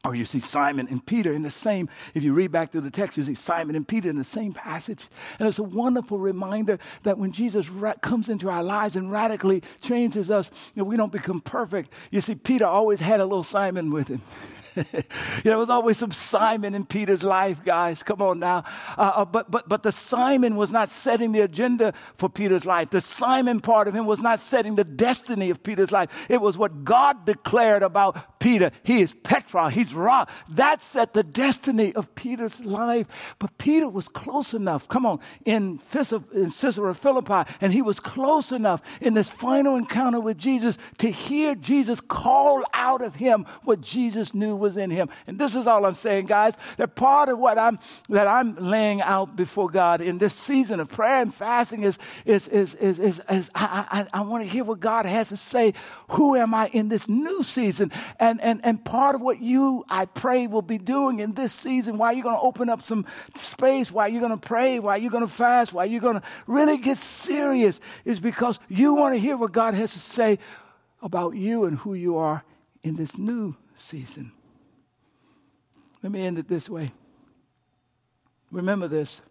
[0.05, 2.91] Or you see Simon and Peter in the same, if you read back through the
[2.91, 5.09] text, you see Simon and Peter in the same passage.
[5.39, 9.63] And it's a wonderful reminder that when Jesus ra- comes into our lives and radically
[9.81, 11.91] changes us, you know, we don't become perfect.
[12.11, 14.21] You see, Peter always had a little Simon with him.
[15.43, 18.03] there was always some Simon in Peter's life, guys.
[18.03, 18.63] Come on now.
[18.97, 22.89] Uh, uh, but, but, but the Simon was not setting the agenda for Peter's life.
[22.89, 26.09] The Simon part of him was not setting the destiny of Peter's life.
[26.29, 28.71] It was what God declared about Peter.
[28.83, 30.29] He is Petra, he's rock.
[30.49, 33.07] That set the destiny of Peter's life.
[33.39, 35.79] But Peter was close enough, come on, in,
[36.33, 41.09] in Caesarea Philippi, and he was close enough in this final encounter with Jesus to
[41.09, 45.09] hear Jesus call out of him what Jesus knew was in him.
[45.27, 46.57] And this is all I'm saying, guys.
[46.77, 47.77] That part of what I'm
[48.09, 52.47] that I'm laying out before God in this season of prayer and fasting is is
[52.47, 55.73] is is, is, is I, I, I want to hear what God has to say.
[56.09, 57.91] Who am I in this new season?
[58.19, 61.97] And and and part of what you I pray will be doing in this season,
[61.97, 63.05] why you're going to open up some
[63.35, 66.25] space, why you're going to pray, why you're going to fast, why you're going to
[66.47, 70.39] really get serious, is because you want to hear what God has to say
[71.01, 72.43] about you and who you are
[72.81, 74.31] in this new season.
[76.05, 76.91] Let me end it this way.
[78.51, 79.23] Remember this.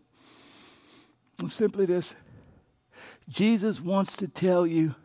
[1.47, 2.17] simply this
[3.29, 4.97] Jesus wants to tell you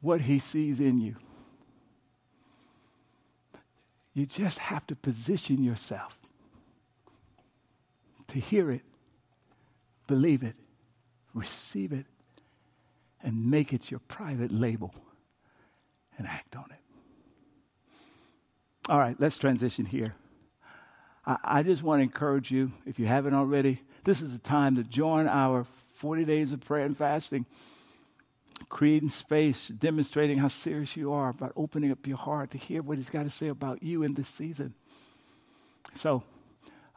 [0.00, 1.16] what he sees in you.
[4.14, 6.16] You just have to position yourself
[8.28, 8.82] to hear it,
[10.06, 10.54] believe it,
[11.34, 12.06] receive it,
[13.20, 14.94] and make it your private label
[16.16, 16.80] and act on it.
[18.88, 20.14] All right, let's transition here.
[21.26, 24.76] I, I just want to encourage you, if you haven't already, this is a time
[24.76, 25.64] to join our
[25.94, 27.46] 40 days of prayer and fasting,
[28.68, 32.98] creating space, demonstrating how serious you are about opening up your heart to hear what
[32.98, 34.74] He's got to say about you in this season.
[35.94, 36.22] So,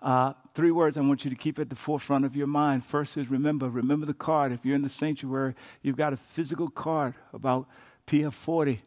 [0.01, 2.85] uh, three words I want you to keep at the forefront of your mind.
[2.85, 4.51] First is remember, remember the card.
[4.51, 7.67] If you're in the sanctuary, you've got a physical card about
[8.07, 8.79] PF40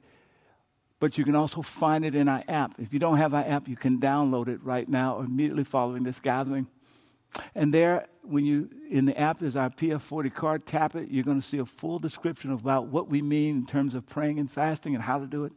[1.02, 2.78] but you can also find it in our app.
[2.78, 6.20] If you don't have our app, you can download it right now immediately following this
[6.20, 6.68] gathering.
[7.56, 11.40] And there, when you in the app is our PF40 card, tap it, you're going
[11.40, 14.94] to see a full description about what we mean in terms of praying and fasting
[14.94, 15.52] and how to do it.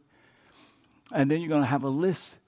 [1.12, 2.38] And then you're going to have a list,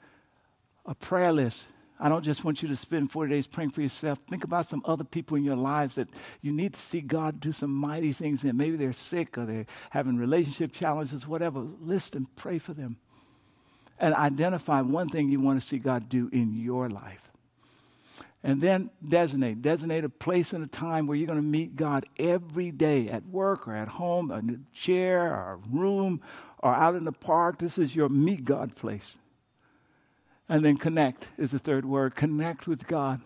[0.85, 1.69] a prayer list
[2.01, 4.21] I don't just want you to spend 40 days praying for yourself.
[4.31, 6.09] Think about some other people in your lives that
[6.43, 8.57] you need to see God do some mighty things in.
[8.57, 11.61] Maybe they're sick or they're having relationship challenges, whatever.
[11.81, 12.99] List and pray for them.
[13.99, 17.33] And identify one thing you want to see God do in your life.
[18.45, 19.61] And then designate.
[19.63, 23.27] Designate a place and a time where you're going to meet God every day at
[23.27, 24.43] work or at home, a
[24.73, 26.21] chair or a room
[26.61, 27.59] or out in the park.
[27.59, 29.19] This is your meet God place.
[30.49, 32.15] And then connect is the third word.
[32.15, 33.21] Connect with God.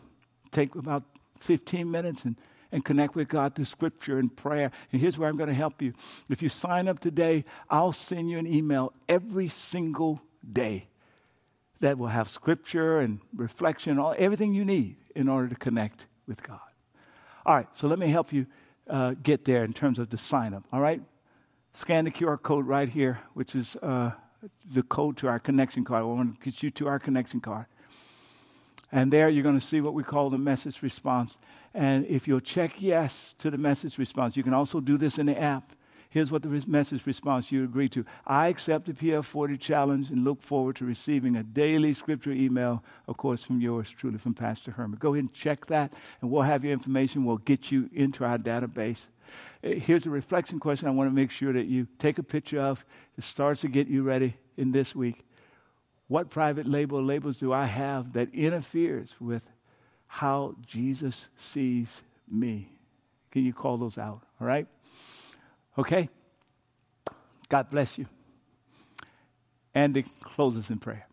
[0.51, 1.05] Take about
[1.41, 2.37] 15 minutes and,
[2.73, 4.73] and connect with God through scripture and prayer.
[4.91, 5.93] And here's where I'm going to help you.
[6.29, 10.21] If you sign up today, I'll send you an email every single
[10.51, 10.89] day
[11.81, 16.43] that will have scripture and reflection, all, everything you need in order to connect with
[16.43, 16.61] God.
[17.45, 18.47] All right, so let me help you
[18.89, 20.65] uh, get there in terms of the sign up.
[20.73, 21.03] All right?
[21.73, 23.77] Scan the QR code right here, which is.
[23.77, 24.13] Uh,
[24.73, 26.03] the code to our connection card.
[26.03, 27.67] I want to get you to our connection card.
[28.91, 31.39] And there you're going to see what we call the message response.
[31.73, 35.27] And if you'll check yes to the message response, you can also do this in
[35.27, 35.73] the app.
[36.11, 38.05] Here's what the message response you agree to.
[38.27, 43.17] I accept the PF40 challenge and look forward to receiving a daily scripture email, of
[43.17, 44.99] course, from yours truly, from Pastor Hurmon.
[44.99, 45.91] Go ahead and check that,
[46.21, 47.25] and we'll have your information.
[47.25, 49.09] We'll get you into our database.
[49.63, 52.61] Eh, here's a reflection question I want to make sure that you take a picture
[52.61, 52.85] of.
[53.17, 55.25] It starts to get you ready in this week.
[56.09, 59.49] What private label labels do I have that interferes with
[60.07, 62.69] how Jesus sees me?
[63.31, 64.21] Can you call those out?
[64.41, 64.67] All right?
[65.79, 66.11] Okay?
[67.49, 68.07] God bless you.
[69.75, 71.07] And it closes in prayer.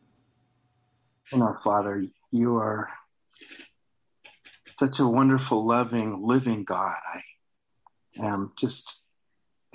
[1.31, 2.89] And our Father, you are
[4.77, 6.95] such a wonderful, loving, living God.
[7.13, 7.21] I
[8.21, 9.01] am just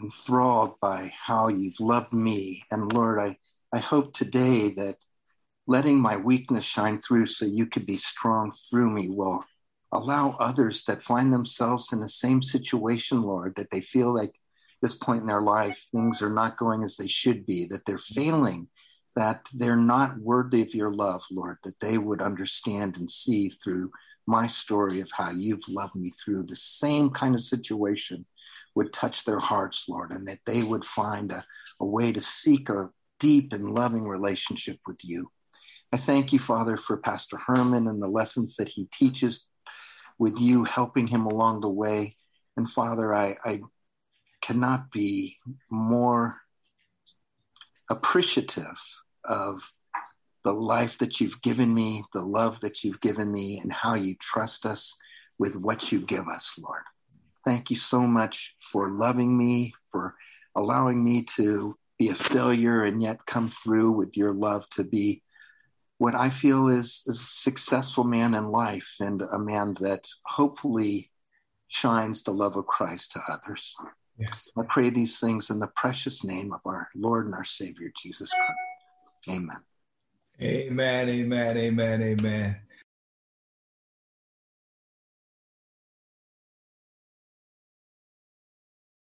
[0.01, 2.63] enthralled by how you've loved me.
[2.71, 3.37] And Lord, I,
[3.73, 4.97] I hope today that
[5.67, 9.45] letting my weakness shine through so you could be strong through me will
[9.93, 14.35] allow others that find themselves in the same situation, Lord, that they feel like
[14.83, 17.97] this point in their life things are not going as they should be, that they're
[17.99, 18.69] failing
[19.17, 23.91] that they're not worthy of your love, Lord, that they would understand and see through
[24.27, 28.25] my story of how you've loved me through the same kind of situation
[28.75, 31.45] would touch their hearts, Lord, and that they would find a,
[31.81, 35.31] a way to seek a deep and loving relationship with you.
[35.93, 39.47] I thank you, Father, for Pastor Hurmon and the lessons that he teaches
[40.19, 42.17] with you, helping him along the way.
[42.57, 43.61] And Father, I, I
[44.43, 45.39] cannot be
[45.71, 46.41] more
[47.91, 48.81] appreciative
[49.25, 49.73] of
[50.43, 54.17] the life that you've given me, the love that you've given me, and how you
[54.21, 54.97] trust us
[55.39, 56.83] with what you give us, Lord.
[57.45, 60.15] Thank you so much for loving me, for
[60.55, 65.23] allowing me to be a failure and yet come through with your love to be
[65.99, 71.11] what I feel is, is a successful man in life and a man that hopefully
[71.69, 73.75] shines the love of Christ to others.
[74.19, 74.51] Yes.
[74.57, 78.31] I pray these things in the precious name of our Lord and our Savior, Jesus
[78.33, 79.39] Christ.
[79.39, 79.61] Amen.
[80.43, 82.57] Amen, amen, amen, amen.